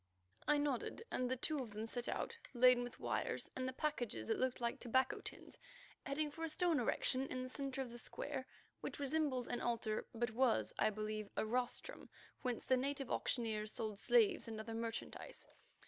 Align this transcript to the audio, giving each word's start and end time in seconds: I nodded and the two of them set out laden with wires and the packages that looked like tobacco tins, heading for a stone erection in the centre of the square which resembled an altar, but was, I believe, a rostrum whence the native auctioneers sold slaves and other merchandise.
I 0.47 0.57
nodded 0.57 1.03
and 1.11 1.29
the 1.29 1.35
two 1.35 1.59
of 1.59 1.69
them 1.73 1.85
set 1.85 2.07
out 2.07 2.35
laden 2.55 2.83
with 2.83 2.99
wires 2.99 3.51
and 3.55 3.67
the 3.67 3.71
packages 3.73 4.27
that 4.29 4.39
looked 4.39 4.59
like 4.59 4.79
tobacco 4.79 5.19
tins, 5.21 5.59
heading 6.07 6.31
for 6.31 6.43
a 6.43 6.49
stone 6.49 6.79
erection 6.79 7.27
in 7.27 7.43
the 7.43 7.49
centre 7.49 7.83
of 7.83 7.91
the 7.91 7.99
square 7.99 8.47
which 8.79 8.97
resembled 8.99 9.47
an 9.47 9.61
altar, 9.61 10.07
but 10.15 10.31
was, 10.31 10.73
I 10.79 10.89
believe, 10.89 11.29
a 11.37 11.45
rostrum 11.45 12.09
whence 12.41 12.65
the 12.65 12.77
native 12.77 13.11
auctioneers 13.11 13.73
sold 13.75 13.99
slaves 13.99 14.47
and 14.47 14.59
other 14.59 14.73
merchandise. 14.73 15.47